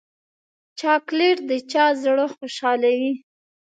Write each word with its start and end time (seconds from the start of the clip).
چاکلېټ 0.79 1.37
د 1.49 1.51
چا 1.71 1.85
زړه 2.03 2.25
خوشحالوي. 2.35 3.13